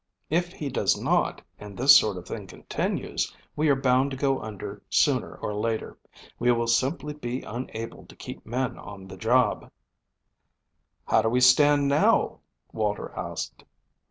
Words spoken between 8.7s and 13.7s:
on the job." "How do we stand now?" Walter asked.